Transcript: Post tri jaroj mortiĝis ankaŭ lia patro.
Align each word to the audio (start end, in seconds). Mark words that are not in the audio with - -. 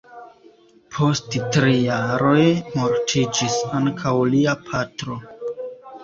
Post 0.93 1.35
tri 1.55 1.73
jaroj 1.87 2.39
mortiĝis 2.79 3.57
ankaŭ 3.81 4.15
lia 4.31 4.55
patro. 4.71 5.19